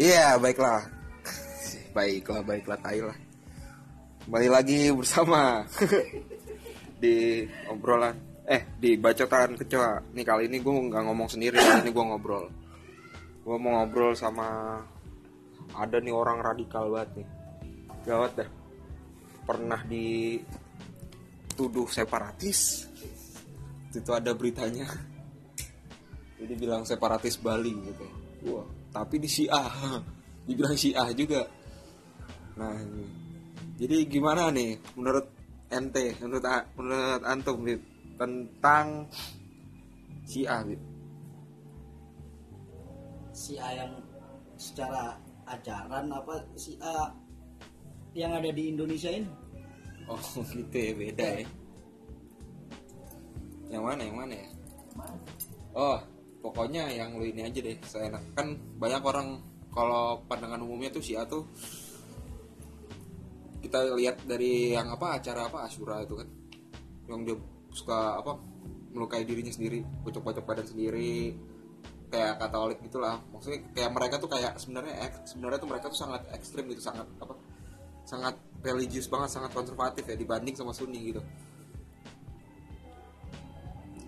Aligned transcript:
Iya, 0.00 0.40
baiklah. 0.40 0.80
Baiklah, 1.96 2.40
baiklah, 2.40 2.80
tai 2.80 3.04
lah. 3.04 3.12
Kembali 4.24 4.48
lagi 4.48 4.88
bersama 4.96 5.60
di 7.02 7.44
obrolan 7.68 8.16
eh 8.48 8.64
di 8.80 8.96
bacotan 8.96 9.60
kecoa. 9.60 10.00
Nih 10.16 10.24
kali 10.24 10.48
ini 10.48 10.64
gue 10.64 10.72
nggak 10.88 11.04
ngomong 11.04 11.28
sendiri, 11.28 11.60
kali 11.60 11.84
ini 11.84 11.92
gue 11.92 12.04
ngobrol. 12.08 12.48
Gue 13.44 13.56
mau 13.60 13.76
ngobrol 13.76 14.16
sama 14.16 14.80
ada 15.76 16.00
nih 16.00 16.16
orang 16.16 16.40
radikal 16.40 16.88
banget 16.88 17.20
nih. 17.20 17.28
Gawat 18.08 18.32
dah. 18.40 18.48
Pernah 19.44 19.84
dituduh 19.84 20.32
separatis. 21.92 22.88
Itu 23.92 24.16
ada 24.16 24.32
beritanya. 24.32 24.88
Jadi 26.40 26.52
bilang 26.56 26.88
separatis 26.88 27.36
Bali 27.36 27.74
gitu. 27.74 28.06
Wah, 28.48 28.79
tapi 28.90 29.16
di 29.18 29.28
Syiah. 29.30 29.70
Dibilang 30.46 30.76
Syiah 30.76 31.08
juga. 31.14 31.46
Nah, 32.58 32.76
ini. 32.76 33.06
jadi 33.80 34.04
gimana 34.04 34.52
nih 34.52 34.76
menurut 34.98 35.26
ente, 35.72 36.12
menurut 36.20 36.44
menurut 36.76 37.22
antum 37.24 37.64
Bib, 37.64 37.80
tentang 38.20 39.08
Syiah, 40.28 40.60
Bib? 40.66 40.90
si 43.40 43.56
A 43.56 43.72
yang 43.72 43.96
secara 44.60 45.16
ajaran 45.48 46.12
apa 46.12 46.44
si 46.60 46.76
A 46.84 47.08
yang 48.12 48.36
ada 48.36 48.52
di 48.52 48.68
Indonesia 48.68 49.08
ini 49.08 49.24
Oh, 50.10 50.18
gitu 50.50 50.74
ya, 50.74 50.92
beda 50.98 51.26
ya. 51.38 51.46
Yang 53.70 53.82
mana, 53.86 54.00
yang 54.02 54.18
mana 54.18 54.34
ya? 54.34 54.48
Oh, 55.70 55.98
pokoknya 56.40 56.88
yang 56.90 57.16
lu 57.16 57.24
ini 57.28 57.46
aja 57.46 57.60
deh. 57.60 57.76
Saya 57.84 58.12
enak. 58.12 58.34
Kan 58.34 58.56
banyak 58.80 59.02
orang 59.04 59.28
kalau 59.70 60.24
pandangan 60.26 60.60
umumnya 60.64 60.90
tuh 60.90 61.04
Syiah 61.04 61.28
tuh 61.28 61.46
kita 63.60 63.92
lihat 63.94 64.24
dari 64.24 64.74
yang 64.74 64.88
apa 64.90 65.20
acara 65.20 65.46
apa 65.46 65.68
Asyura 65.68 66.02
itu 66.02 66.16
kan. 66.16 66.28
Yang 67.06 67.20
dia 67.24 67.36
suka 67.70 68.18
apa 68.18 68.32
melukai 68.90 69.22
dirinya 69.22 69.54
sendiri, 69.54 69.86
bocok-bocok 70.02 70.42
badan 70.42 70.66
sendiri 70.66 71.36
kayak 72.10 72.42
katolik 72.42 72.82
gitulah. 72.82 73.22
Maksudnya 73.30 73.70
kayak 73.70 73.90
mereka 73.94 74.18
tuh 74.18 74.26
kayak 74.26 74.58
sebenarnya 74.58 74.94
ek- 75.06 75.24
sebenarnya 75.30 75.58
tuh 75.62 75.70
mereka 75.70 75.86
tuh 75.92 76.00
sangat 76.00 76.26
ekstrim 76.34 76.66
gitu, 76.74 76.82
sangat 76.82 77.06
apa? 77.22 77.38
Sangat 78.02 78.34
religius 78.66 79.06
banget, 79.06 79.30
sangat 79.30 79.54
konservatif 79.54 80.02
ya 80.02 80.18
dibanding 80.18 80.58
sama 80.58 80.74
Sunni 80.74 81.14
gitu 81.14 81.22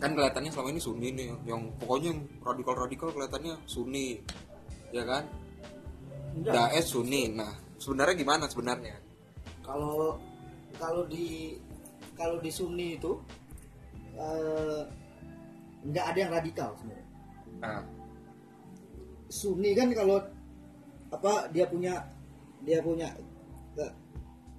kan 0.02 0.18
kelihatannya 0.18 0.50
selama 0.50 0.74
ini 0.74 0.82
Sunni 0.82 1.08
nih 1.14 1.30
yang 1.46 1.70
pokoknya 1.78 2.10
yang 2.10 2.20
radikal-radikal 2.42 3.08
kelihatannya 3.14 3.54
Sunni 3.70 4.18
ya 4.90 5.06
kan? 5.06 5.22
Enggak. 6.34 6.52
Daesh 6.74 6.90
Sunni. 6.90 7.30
Nah 7.30 7.54
sebenarnya 7.78 8.18
gimana 8.18 8.50
sebenarnya? 8.50 8.98
Kalau 9.62 10.18
kalau 10.74 11.06
di 11.06 11.54
kalau 12.18 12.42
di 12.42 12.50
Sunni 12.50 12.98
itu 12.98 13.14
eh, 14.18 14.82
nggak 15.86 16.06
ada 16.10 16.18
yang 16.18 16.32
radikal 16.34 16.74
sebenarnya. 16.74 17.08
Nah 17.62 17.82
Sunni 19.30 19.70
kan 19.78 19.88
kalau 19.94 20.18
apa 21.14 21.46
dia 21.54 21.70
punya 21.70 21.94
dia 22.66 22.82
punya 22.82 23.14
ke- 23.78 23.96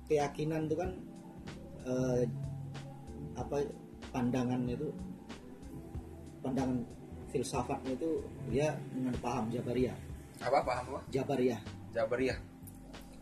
keyakinan 0.08 0.72
itu 0.72 0.76
kan 0.80 0.90
eh, 1.84 2.24
apa 3.36 3.60
pandangan 4.16 4.64
itu 4.72 4.88
pandangan 6.44 6.84
filsafatnya 7.32 7.96
itu 7.96 8.22
dia 8.52 8.76
dengan 8.92 9.16
paham 9.18 9.50
Jabariyah. 9.50 9.96
Apa 10.44 10.60
paham 10.62 10.86
apa? 10.94 11.02
Jabariyah. 11.10 11.62
Jabariyah. 11.96 12.38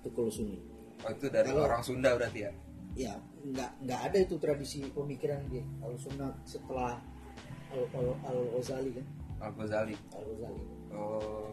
Itu 0.02 0.10
kalau 0.12 0.32
Sunni. 0.34 0.58
Oh 1.06 1.10
itu 1.10 1.30
dari 1.30 1.48
Kalau- 1.50 1.66
orang 1.70 1.82
Sunda 1.86 2.18
berarti 2.18 2.40
ya? 2.44 2.52
Ya 2.92 3.14
nggak 3.42 3.72
nggak 3.88 4.00
ada 4.12 4.18
itu 4.20 4.36
tradisi 4.36 4.84
pemikiran 4.92 5.40
dia. 5.48 5.64
Kalau 5.80 5.96
Sunnah 5.96 6.34
setelah 6.44 7.00
al 7.72 7.82
al 7.96 8.08
al 8.28 8.40
Ghazali 8.58 8.92
kan? 8.98 9.06
Al 9.40 9.52
Ghazali 9.56 9.96
al 10.12 10.24
Ghazali 10.28 10.64
oh 10.92 11.48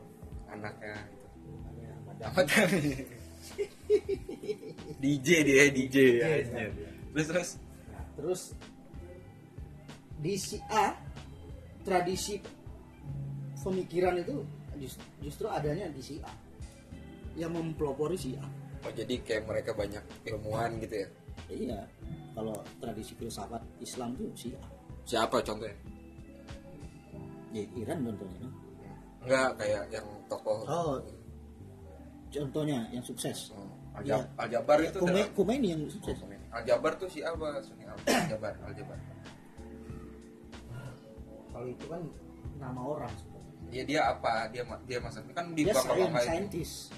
anaknya 0.51 0.97
itu. 1.07 1.27
Ahmad 2.19 2.47
tadi 2.51 2.99
DJ 5.03 5.28
dia 5.47 5.65
DJ 5.71 5.97
ya 6.19 6.27
Iya, 6.43 6.67
terus 7.15 7.27
terus? 7.31 7.51
Nah, 7.89 8.05
terus 8.19 8.43
di 10.19 10.34
si 10.34 10.59
A 10.67 10.99
tradisi 11.88 12.37
pemikiran 13.59 14.15
itu 14.16 14.37
jus- 14.78 15.00
justru 15.19 15.49
adanya 15.49 15.88
di 15.88 15.99
si 15.99 16.15
A 16.21 16.32
yang 17.34 17.50
mempelopori 17.50 18.15
si 18.15 18.37
A. 18.37 18.44
oh 18.84 18.93
jadi 18.93 19.15
kayak 19.21 19.44
mereka 19.44 19.71
banyak 19.72 20.04
ilmuwan 20.25 20.77
gitu 20.78 20.97
ya 20.98 21.09
Iya, 21.48 21.81
kalau 22.34 22.53
tradisi 22.77 23.16
filsafat 23.16 23.65
Islam 23.78 24.12
tuh 24.15 24.28
si 24.34 24.53
A. 24.53 24.60
siapa 25.03 25.41
contohnya 25.41 25.72
Ya, 27.48 27.65
Iran 27.75 28.04
contohnya. 28.04 28.44
enggak 29.25 29.48
kayak 29.56 29.82
yang 29.88 30.04
tokoh 30.28 30.69
Oh, 30.69 31.00
contohnya 32.28 32.84
yang 32.93 33.00
sukses. 33.00 33.48
Oh, 33.50 33.65
Al-Jab- 33.97 34.28
Al-Jabar 34.37 34.78
itu 34.84 35.00
Kume, 35.00 35.25
Khomeini 35.32 35.72
yang 35.72 35.82
sukses. 35.88 36.21
Al-Jabar 36.53 36.93
tuh 36.94 37.09
si 37.09 37.25
apa? 37.25 37.56
Sunni 37.65 37.82
Al- 37.82 37.97
Al-Jabar, 38.04 38.53
Al-Jabar. 38.62 38.98
Kalau 41.59 41.75
itu 41.75 41.87
kan 41.91 42.03
nama 42.63 42.81
orang. 42.87 43.11
sebenarnya. 43.19 43.51
Dia 43.75 43.83
dia 43.83 44.01
apa? 44.15 44.47
Dia 44.55 44.63
dia 44.87 44.99
maksudnya 45.03 45.35
kan 45.35 45.47
Dia 45.59 45.75
dibangga 45.75 45.91
sains, 45.91 46.15
banggain. 46.15 46.45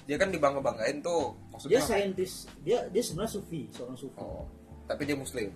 Dia 0.05 0.15
kan 0.21 0.29
dibangga 0.29 0.61
banggain 0.61 0.97
tuh. 1.01 1.33
Dia 1.33 1.49
Maksudnya 1.49 1.81
saintis. 1.81 2.31
Dia 2.61 2.77
dia 2.93 3.01
sebenarnya 3.01 3.33
sufi, 3.41 3.61
seorang 3.73 3.97
sufi. 3.97 4.21
Oh, 4.21 4.45
tapi 4.85 5.09
dia 5.09 5.17
muslim. 5.17 5.49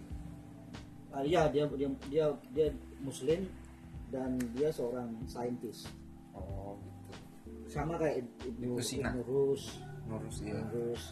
Ah, 1.14 1.22
iya, 1.22 1.46
dia 1.54 1.70
dia 1.78 1.86
dia 2.10 2.26
dia 2.50 2.68
muslim 3.06 3.46
dan 4.10 4.42
dia 4.58 4.74
seorang 4.74 5.14
saintis. 5.30 5.86
Oh, 6.34 6.74
gitu. 6.82 7.14
Sama 7.70 8.02
kayak 8.02 8.26
Ibnu 8.42 8.74
Ibnu 8.74 8.82
Sina. 8.82 9.14
Ibnu 9.14 9.22
Rus, 9.22 9.78
Nurus 10.10 10.38
dia. 10.42 10.58
Ibnu 10.58 10.66
Rus. 10.90 11.04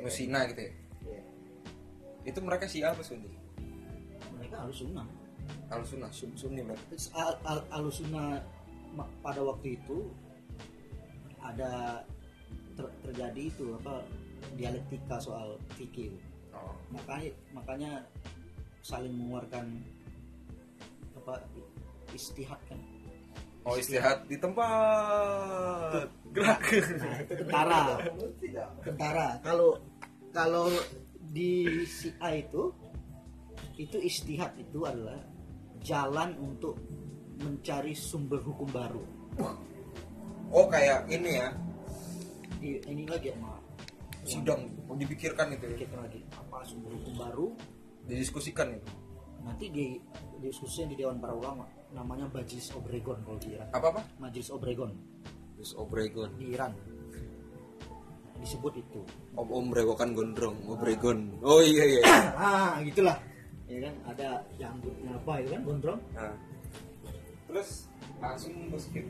Musina 0.00 0.48
gitu 0.48 0.64
ya. 0.64 0.72
Ya, 1.04 1.22
Itu 2.24 2.40
mereka 2.40 2.64
siapa 2.64 3.04
Sunni? 3.04 3.28
mereka 4.40 4.64
harus 4.64 4.80
sunnah. 4.80 5.04
Al 5.70 5.82
Sunnah, 5.84 6.10
Sun- 6.10 6.34
Sunni 6.34 6.60
mereka. 6.60 6.82
Terus 6.90 7.10
al, 7.14 7.38
al, 7.44 7.60
alusuna 7.70 8.42
pada 9.22 9.38
waktu 9.40 9.78
itu 9.78 10.10
ada 11.38 12.02
ter- 12.74 12.94
terjadi 13.06 13.42
itu 13.46 13.74
apa 13.78 14.02
dialektika 14.56 15.16
soal 15.18 15.56
fikih 15.76 16.12
Oh. 16.50 16.74
makanya 16.90 17.30
makanya 17.54 17.92
saling 18.82 19.14
mengeluarkan 19.14 19.70
apa 21.14 21.38
istihad 22.10 22.58
kan 22.66 22.74
Oh, 23.62 23.76
istirahat 23.78 24.24
di 24.26 24.34
tempat. 24.34 26.10
Gerak. 26.34 26.60
nah 26.98 27.16
itu 27.22 27.32
tentara 27.44 27.82
tentara 28.82 29.28
kalau 29.46 29.78
kalau 30.34 30.66
di 31.30 31.84
si 31.86 32.10
A 32.18 32.34
itu 32.34 32.74
itu 33.76 33.96
istihad 34.02 34.50
itu 34.58 34.80
adalah 34.82 35.22
jalan 35.80 36.36
untuk 36.36 36.76
mencari 37.36 37.92
sumber 37.92 38.40
hukum 38.40 38.68
baru 38.68 39.02
Oh, 40.50 40.66
kayak 40.66 41.06
ini 41.06 41.38
ya. 41.38 41.48
I- 42.60 42.82
ini 42.84 43.06
lagi 43.06 43.30
sama 43.30 43.56
Sidang 44.20 44.68
oh, 44.84 44.94
dipikirkan 44.94 45.48
itu 45.50 45.64
ya. 45.64 45.76
kita 45.80 45.96
lagi 45.96 46.20
apa 46.30 46.60
sumber 46.62 46.92
hukum 46.92 47.14
baru 47.16 47.46
Didiskusikan 48.04 48.68
itu. 48.70 48.90
nanti 49.40 49.66
di 49.68 49.96
diskusinya 50.38 50.92
di 50.92 50.96
Dewan 50.98 51.16
Para 51.16 51.32
Ulama 51.32 51.64
namanya 51.90 52.28
Majlis 52.28 52.68
Obregon 52.72 53.16
kalau 53.22 53.38
di 53.38 53.54
Iran 53.54 53.68
Apa 53.70 53.86
apa? 53.90 54.00
Majlis 54.18 54.48
Obregon 54.50 54.90
Terus 55.56 55.72
Obregon. 55.74 56.28
di 56.36 56.46
Iran 56.50 56.72
disebut 58.36 58.72
itu 58.74 59.00
Om 59.32 59.48
Om 59.48 59.66
brewokan 59.68 60.10
gondrong, 60.10 60.56
Obregon. 60.66 61.38
Oh 61.40 61.60
iya 61.60 61.84
iya. 61.86 62.02
ah 62.40 62.80
gitulah 62.80 63.16
ya 63.70 63.78
kan 63.86 63.94
ada 64.10 64.28
yang 64.58 64.74
apa 65.14 65.32
itu 65.38 65.48
kan 65.54 65.62
gondrong 65.62 66.00
Nah, 66.10 66.34
terus 67.46 67.86
langsung 68.18 68.52
gue 68.66 68.80
skip. 68.82 69.06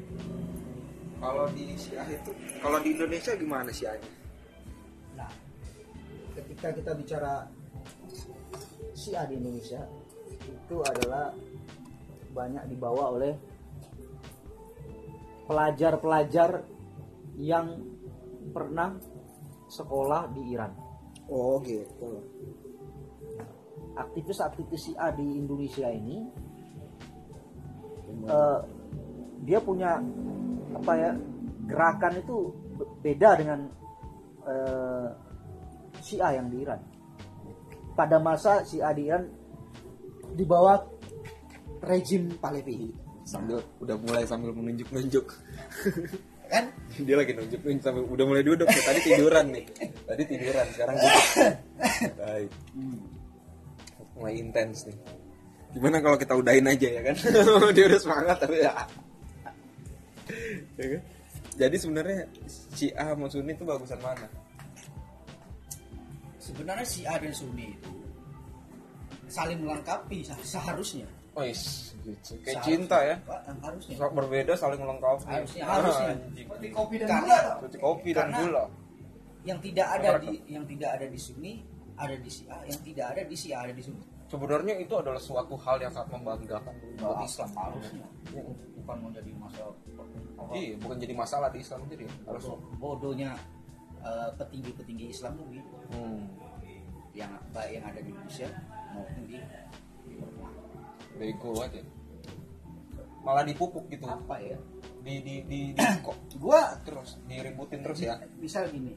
Kalau 1.21 1.45
di 1.53 1.77
Syiah 1.77 2.09
itu, 2.09 2.33
kalau 2.61 2.79
di 2.81 2.97
Indonesia 2.97 3.33
gimana 3.37 3.69
Syiahnya? 3.73 4.13
nah 5.17 5.29
ketika 6.33 6.73
kita 6.73 6.93
bicara 6.97 7.45
Syiah 8.97 9.25
di 9.29 9.37
Indonesia 9.37 9.85
itu 10.41 10.77
adalah 10.87 11.35
banyak 12.31 12.65
dibawa 12.71 13.17
oleh 13.17 13.35
pelajar-pelajar 15.51 16.63
yang 17.37 17.83
pernah 18.55 18.95
sekolah 19.67 20.31
di 20.31 20.55
Iran. 20.55 20.73
Oh 21.27 21.59
gitu. 21.65 22.23
Aktivis-aktivis 23.99 24.91
Syiah 24.91 25.11
di 25.13 25.27
Indonesia 25.39 25.89
ini 25.91 26.23
eh, 28.27 28.59
dia 29.45 29.59
punya 29.61 29.99
apa 30.77 30.93
ya 30.95 31.11
gerakan 31.67 32.15
itu 32.21 32.37
be- 32.79 32.91
beda 33.03 33.31
dengan 33.39 33.61
eh, 34.47 35.09
Syiah 36.01 36.39
yang 36.41 36.49
di 36.49 36.63
Iran. 36.65 36.81
Pada 37.99 38.17
masa 38.23 38.63
Syiah 38.65 38.95
di 38.95 39.03
Iran 39.11 39.25
di 40.33 40.45
bawah 40.47 40.79
rejim 41.83 42.39
Pahlavi. 42.39 43.11
sambil 43.27 43.63
udah 43.79 43.95
mulai 44.01 44.27
sambil 44.27 44.51
menunjuk-nunjuk. 44.51 45.27
Kan? 46.51 46.67
dia 47.07 47.15
lagi 47.15 47.31
nunjuk-nunjuk 47.31 47.79
sambil 47.79 48.03
udah 48.11 48.27
mulai 48.27 48.43
duduk 48.43 48.67
tadi 48.67 49.01
tiduran 49.07 49.55
nih. 49.55 49.67
Tadi 50.03 50.23
tiduran 50.27 50.67
sekarang 50.75 50.95
duduk. 50.99 51.27
Baik 52.27 52.51
mulai 54.21 54.37
intens 54.37 54.85
nih 54.85 54.97
gimana 55.71 55.99
kalau 55.99 56.15
kita 56.15 56.35
udahin 56.35 56.67
aja 56.67 56.89
ya 56.91 57.03
kan 57.03 57.17
dia 57.77 57.85
udah 57.87 58.01
semangat 58.01 58.37
tapi 58.39 58.61
ya 58.61 58.75
Ya 60.77 60.87
kan? 60.89 61.03
jadi 61.57 61.77
sebenarnya 61.77 62.21
si 62.71 62.87
A 62.93 63.11
sama 63.11 63.27
Sunni 63.27 63.51
itu 63.51 63.65
bagusan 63.65 63.99
mana 63.99 64.29
Sebenarnya 66.41 66.83
Syiah 66.83 67.17
dan 67.17 67.31
Sunni 67.31 67.71
itu 67.71 67.91
saling 69.27 69.63
melengkapi 69.63 70.27
seharusnya. 70.43 71.07
oh 71.33 71.43
is 71.43 71.95
gitu. 72.03 72.35
kayak 72.43 72.59
Seharusnya. 72.59 72.67
cinta 72.67 72.99
ya 73.01 73.17
Pak, 73.23 73.41
harusnya. 73.63 73.95
Berbeda 74.11 74.53
saling 74.55 74.81
melengkapi 74.81 75.27
Harusnya, 75.29 75.63
harusnya. 75.65 76.11
Anjing. 76.19 76.47
kopi 76.73 76.95
dan 76.99 77.09
gula. 77.23 77.39
Seperti 77.39 77.77
kopi 77.79 78.11
dan 78.11 78.29
gula 78.33 78.65
Yang 79.41 79.59
tidak 79.71 79.87
ada 79.95 80.09
di 80.19 80.33
yang 80.47 80.65
tidak 80.67 80.91
ada 80.99 81.07
di 81.07 81.19
Sunni 81.19 81.53
ada 82.01 82.17
di 82.17 82.31
Syiah, 82.33 82.61
yang 82.65 82.81
tidak 82.81 83.07
ada 83.13 83.23
di 83.29 83.37
Syiah 83.37 83.61
ada 83.69 83.75
di 83.77 83.83
Sunni. 83.85 84.05
sebenarnya 84.31 84.75
itu 84.81 84.95
adalah 84.97 85.21
suatu 85.21 85.55
hal 85.61 85.77
yang 85.83 85.93
sangat 85.93 86.17
membanggakan 86.17 86.75
buat 86.97 87.21
Islam 87.23 87.51
harusnya. 87.53 88.07
Bukan 88.81 88.97
mau 89.05 89.11
jadi 89.13 89.31
masalah 89.37 89.75
Iya, 90.51 90.75
bukan 90.83 90.97
jadi 90.99 91.15
masalah 91.15 91.49
di 91.53 91.59
Islam 91.63 91.85
jadi 91.87 92.05
harus. 92.27 92.45
bodohnya 92.81 93.37
eh, 94.01 94.29
petinggi-petinggi 94.35 95.07
Islam 95.13 95.37
tuh 95.39 95.47
gitu. 95.53 95.75
Hmm, 95.95 96.25
yang 97.13 97.31
baik 97.53 97.79
yang 97.79 97.85
ada 97.87 98.01
di 98.01 98.11
Indonesia 98.11 98.49
maupun 98.95 99.23
di 99.29 99.37
bego 101.19 101.53
aja. 101.61 101.81
Malah 103.21 103.45
dipupuk 103.45 103.85
gitu. 103.93 104.09
apa 104.09 104.41
ya 104.41 104.57
Di 105.05 105.21
di 105.21 105.45
di, 105.45 105.61
di 105.77 105.85
kok 106.07 106.17
gua 106.41 106.73
terus 106.81 107.21
diributin 107.29 107.85
terus 107.85 108.01
ya. 108.01 108.17
bisa 108.41 108.65
gini 108.73 108.97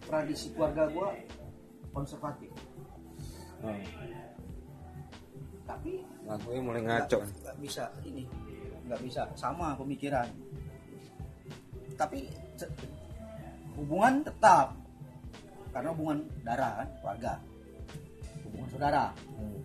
tradisi 0.00 0.48
keluarga 0.56 0.88
gua 0.88 1.12
konservatif 1.90 2.50
Hmm. 3.58 3.82
tapi 5.66 6.06
gue 6.24 6.62
mulai 6.62 6.80
ngaco. 6.80 7.18
nggak 7.18 7.42
nggak 7.42 7.56
bisa 7.58 7.84
ini 8.02 8.22
nggak 8.86 9.00
bisa 9.02 9.26
sama 9.34 9.74
pemikiran 9.74 10.30
tapi 11.94 12.30
hubungan 13.74 14.22
tetap 14.22 14.78
karena 15.68 15.90
hubungan 15.90 16.18
darah 16.40 16.72
kan 16.78 16.88
keluarga 17.02 17.32
hubungan 18.46 18.68
saudara 18.70 19.04
Hmm. 19.34 19.58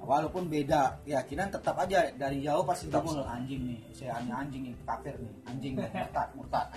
Nah, 0.00 0.08
walaupun 0.08 0.48
beda 0.48 0.96
keyakinan 1.04 1.52
tetap 1.52 1.76
aja 1.76 2.08
dari 2.16 2.40
jauh 2.40 2.64
pasti 2.64 2.88
ngomong 2.88 3.20
anjing 3.20 3.68
nih 3.68 3.80
saya 3.92 4.16
anjing 4.16 4.64
nih 4.64 4.74
kafir 4.88 5.12
nih 5.12 5.32
anjing 5.44 5.72
nih 5.76 5.90
murtad 6.00 6.28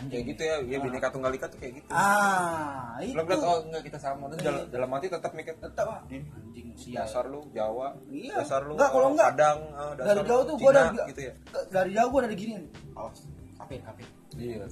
Kayak 0.08 0.24
gitu 0.30 0.42
ya, 0.42 0.56
ya 0.64 0.78
bineka 0.80 1.08
tunggal 1.08 1.32
ika 1.32 1.48
tuh 1.48 1.58
kayak 1.58 1.74
gitu. 1.80 1.90
ah 1.90 2.98
itu 2.98 3.14
Lo 3.14 3.24
bilang 3.24 3.42
oh 3.42 3.58
enggak 3.64 3.84
kita 3.84 3.98
sama. 3.98 4.26
Terus 4.32 4.42
dalam, 4.42 4.64
dalam 4.68 4.90
hati 4.92 5.08
tetap 5.08 5.32
mikir 5.32 5.56
tetap 5.56 5.86
ah, 5.86 6.00
anjing 6.04 6.68
sia 6.74 7.02
dasar 7.02 7.26
lu 7.26 7.46
Jawa, 7.50 7.94
Iya. 8.08 8.42
dasar 8.42 8.64
lu 8.64 8.74
Enggak, 8.74 8.90
kalau 8.90 9.08
eh, 9.08 9.14
enggak. 9.14 9.30
Padang, 9.32 9.60
eh, 9.64 9.92
dasar 9.94 10.08
dari 10.14 10.22
jauh 10.26 10.44
tuh 10.44 10.56
gua 10.56 10.72
Cina, 10.72 10.82
dari 10.84 10.98
gitu 11.08 11.22
ya. 11.22 11.34
dari 11.70 11.92
jauh 11.92 12.10
gua 12.10 12.22
dari 12.24 12.36
gini. 12.36 12.54
Awas 12.94 13.20
kafir 13.56 13.80
kafir 13.82 14.08
Iya. 14.34 14.56
Iya, 14.58 14.66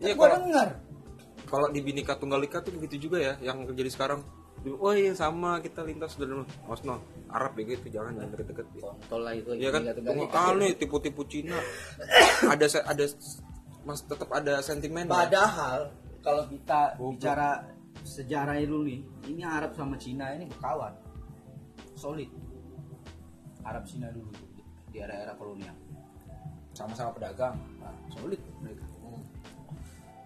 Iya 0.00 0.14
kalau 0.14 0.36
dengar. 0.42 0.68
kalau 1.44 1.66
di 1.70 1.80
Bhinneka 1.80 2.14
Tunggal 2.16 2.40
Ika 2.42 2.58
tuh 2.60 2.72
begitu 2.72 3.06
juga 3.06 3.18
ya 3.20 3.32
yang 3.40 3.62
terjadi 3.64 3.90
sekarang. 3.90 4.20
Oh 4.64 4.90
iya 4.90 5.12
sama 5.12 5.60
kita 5.60 5.84
lintas 5.84 6.16
dari 6.16 6.32
Osno 6.64 6.96
Arab 7.28 7.52
begitu 7.52 7.84
jangan 7.86 8.16
jangan 8.16 8.32
deket-deket. 8.32 8.66
Kontol 8.74 9.20
lah 9.20 9.32
itu 9.32 9.52
Iya 9.52 9.68
kan? 9.70 9.82
Tunggu 9.94 10.24
kali 10.26 10.68
tipu-tipu 10.74 11.20
Cina. 11.24 11.60
Ada 12.52 12.64
ada 12.82 13.04
mas 13.84 14.00
tetap 14.02 14.28
ada 14.32 14.64
sentimen 14.64 15.04
ya? 15.04 15.12
padahal 15.12 15.92
kalau 16.24 16.48
kita 16.48 16.96
Goblok. 16.96 17.10
bicara 17.20 17.48
sejarahnya 18.04 18.64
dulu 18.64 18.82
nih 18.88 19.00
ini 19.28 19.42
Arab 19.44 19.76
sama 19.76 19.96
Cina 19.96 20.32
ini 20.32 20.48
berkawan 20.48 20.92
solid. 21.94 22.28
Arab 23.64 23.84
Cina 23.88 24.12
dulu 24.12 24.28
di 24.92 24.98
era-era 25.00 25.32
kolonial. 25.38 25.72
Sama-sama 26.74 27.14
pedagang. 27.16 27.56
Nah, 27.80 27.94
solid 28.12 28.36
mereka. 28.60 28.84
Hmm. 29.00 29.22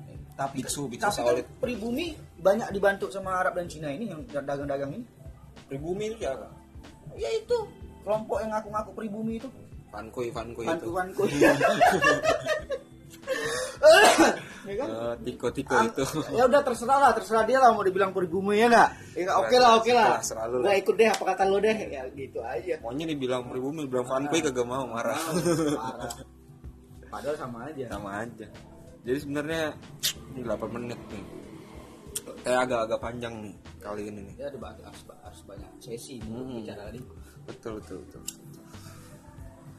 Eh, 0.09 0.19
tapi 0.35 0.65
Biksu, 0.65 0.89
biksu 0.91 1.07
tapi 1.07 1.19
kan 1.23 1.27
solid. 1.39 1.47
pribumi 1.63 2.17
banyak 2.41 2.73
dibantu 2.73 3.13
sama 3.13 3.39
Arab 3.39 3.55
dan 3.61 3.69
Cina 3.71 3.93
ini 3.93 4.11
yang 4.11 4.25
dagang-dagang 4.27 4.91
ini? 4.97 5.05
Pribumi 5.69 6.11
itu 6.11 6.25
siapa? 6.25 6.49
Ya 7.15 7.31
itu 7.31 7.57
kelompok 8.03 8.43
yang 8.43 8.51
ngaku-ngaku 8.57 8.91
pribumi 8.97 9.39
itu. 9.39 9.49
Fankoy 9.93 10.33
Fankoy 10.35 10.65
itu. 10.67 10.73
Bantu-bantu 10.73 11.23
ya 14.69 14.77
kan? 14.79 14.89
Eh, 14.89 15.15
tiko-tiko 15.25 15.73
Ah, 15.73 15.85
itu. 15.89 16.03
ya 16.39 16.43
udah 16.45 16.61
terserah 16.61 16.99
lah 17.01 17.11
terserah 17.17 17.45
dia 17.49 17.59
lah 17.59 17.73
mau 17.73 17.83
dibilang 17.83 18.13
pribumi 18.13 18.61
ya 18.61 18.69
nggak? 18.69 18.89
Ya, 19.17 19.33
oke 19.35 19.57
lah 19.57 19.71
oke 19.81 19.91
lah. 19.91 20.21
Terserah 20.21 20.45
lu 20.47 20.57
gua 20.61 20.69
lah. 20.71 20.77
ikut 20.77 20.95
deh 20.95 21.09
apa 21.09 21.23
kata 21.25 21.43
lo 21.49 21.57
deh? 21.59 21.77
Ya 21.89 22.03
gitu 22.13 22.39
aja. 22.45 22.75
Maunya 22.85 23.07
dibilang 23.09 23.49
pribumi 23.49 23.89
bilang 23.89 24.07
Fankoy 24.07 24.41
kagak 24.45 24.67
mau 24.69 24.85
marah. 24.85 25.17
Parah. 25.17 26.13
padahal 27.13 27.37
sama 27.41 27.59
aja. 27.73 27.85
Sama 27.89 28.11
aja. 28.23 28.47
Jadi 29.09 29.19
sebenarnya 29.25 29.63
ini 30.37 30.41
8 30.45 30.77
menit 30.77 31.01
nih. 31.09 31.25
Kayak 32.45 32.61
agak-agak 32.69 32.99
panjang 33.01 33.35
nih 33.41 33.55
kali 33.81 34.03
ini 34.13 34.21
nih. 34.29 34.35
Ya 34.37 34.47
ada 34.53 34.59
harus, 34.85 35.03
harus 35.09 35.41
banyak 35.49 35.71
sesi 35.81 36.21
Hmm. 36.21 36.61
bicara 36.61 36.93
tadi. 36.93 37.01
Betul 37.49 37.81
betul 37.81 38.05
betul. 38.05 38.23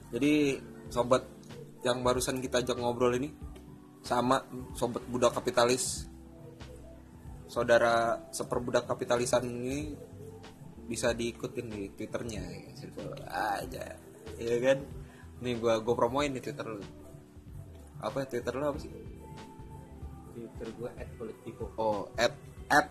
Jadi 0.09 0.57
sobat 0.89 1.21
yang 1.85 2.01
barusan 2.01 2.41
kita 2.41 2.59
ajak 2.59 2.75
ngobrol 2.75 3.13
ini 3.13 3.29
sama 4.03 4.43
sobat 4.75 5.03
budak 5.07 5.35
kapitalis. 5.35 6.07
Saudara 7.49 8.29
seperbudak 8.29 8.85
kapitalisan 8.85 9.41
ini 9.49 9.97
bisa 10.85 11.13
diikutin 11.13 11.67
di 11.69 11.89
twitternya 11.93 12.43
simple 12.77 13.13
aja. 13.29 13.97
Ya 14.37 14.57
kan? 14.61 14.79
Nih 15.41 15.57
gua 15.57 15.81
gua 15.81 15.95
promoin 15.97 16.29
di 16.29 16.41
twitter 16.41 16.65
lu. 16.65 16.81
Apa 17.99 18.23
ya, 18.23 18.25
twitter 18.31 18.53
lu 18.55 18.63
apa 18.63 18.79
sih? 18.79 18.91
Twitter 20.31 20.67
gue 20.71 20.89
at 20.95 21.09
kolektivo. 21.19 21.65
Oh, 21.75 22.07
at 22.15 22.31
at 22.71 22.87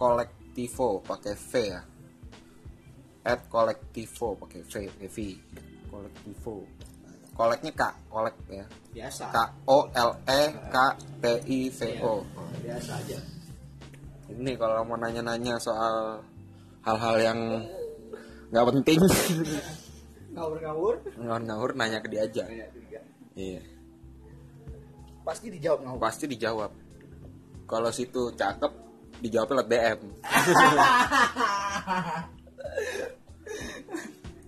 kolektivo 0.00 1.04
pakai 1.04 1.36
V 1.36 1.52
ya. 1.60 1.80
At 3.26 3.40
kolektivo 3.52 4.38
pakai 4.40 4.64
V, 4.64 4.72
pakai 4.96 5.08
V. 5.12 5.18
Kolektivo. 5.92 6.64
Koleknya 7.36 7.72
K, 7.76 7.82
kolek 8.08 8.32
ya. 8.48 8.64
biasa 8.96 9.28
K 9.28 9.36
O 9.68 9.84
L 9.92 10.10
E 10.24 10.42
K 10.72 10.76
T 11.20 11.24
I 11.44 11.68
V 11.68 11.80
O. 12.00 12.24
biasa 12.64 12.96
aja 12.96 13.18
Ini 14.32 14.56
kalau 14.56 14.82
mau 14.88 14.96
nanya-nanya 14.96 15.60
soal 15.60 16.24
hal-hal 16.82 17.16
yang 17.20 17.38
nggak 18.50 18.66
penting, 18.72 18.98
ngawur-ngawur 20.34 20.94
ngawur 21.18 21.70
nanya 21.74 21.98
ke 22.02 22.08
dia 22.10 22.26
aja. 22.26 22.44
Iya, 23.36 23.60
pasti 25.22 25.50
dijawab 25.52 25.82
ngawur 25.86 26.00
pasti 26.00 26.24
dijawab. 26.26 26.70
Kalau 27.66 27.90
situ 27.90 28.30
cakep, 28.34 28.72
dijawabnya 29.20 29.62
lewat 29.62 29.68
DM. 29.70 30.00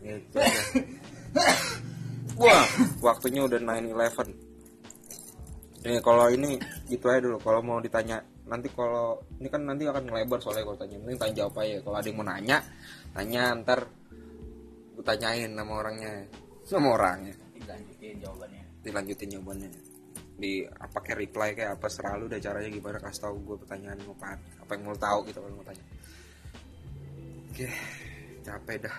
Gitu. 0.09 0.41
Wah, 2.39 2.67
waktunya 3.03 3.43
udah 3.43 3.59
9-11 3.59 4.31
Nih 5.79 5.99
kalau 6.03 6.27
ini 6.31 6.59
gitu 6.91 7.07
aja 7.11 7.23
dulu. 7.23 7.39
Kalau 7.43 7.61
mau 7.63 7.79
ditanya 7.83 8.23
Nanti 8.47 8.71
kalau 8.73 9.19
Ini 9.43 9.49
kan 9.51 9.63
nanti 9.67 9.85
akan 9.87 10.07
ngelebar 10.07 10.39
soalnya 10.39 10.65
kalau 10.67 10.79
tanya. 10.79 10.97
Mending 11.03 11.19
tanya 11.19 11.35
jawab 11.45 11.59
aja. 11.63 11.77
Kalau 11.83 11.97
ada 11.99 12.07
yang 12.07 12.19
mau 12.19 12.27
nanya 12.27 12.59
Tanya 13.15 13.43
ntar 13.63 13.81
Gue 14.95 15.05
tanyain 15.07 15.51
sama 15.55 15.73
orangnya. 15.79 16.13
Sama 16.67 16.89
orangnya. 16.99 17.35
Dilanjutin 17.55 18.19
jawabannya. 18.19 18.65
Dilanjutin 18.83 19.29
jawabannya. 19.35 19.71
Di 20.39 20.53
apa 20.67 20.99
kayak 21.03 21.19
reply 21.19 21.49
kayak 21.55 21.79
apa 21.79 21.87
selalu 21.91 22.31
udah 22.31 22.39
caranya 22.43 22.71
gimana 22.71 22.99
kasih 23.03 23.23
tahu 23.27 23.35
gue 23.43 23.57
pertanyaan 23.63 23.99
mau 24.07 24.15
apa 24.19 24.39
apa 24.39 24.71
yang 24.75 24.83
mau 24.87 24.99
tahu 24.99 25.19
gitu 25.27 25.39
kalau 25.43 25.55
mau 25.59 25.67
tanya. 25.67 25.85
Oke 27.51 27.67
capek 28.49 28.77
dah 28.87 28.97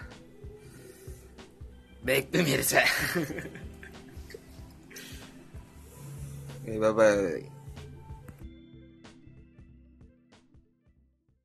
oke 6.65 6.79
bye 6.79 6.91
bye 6.93 7.49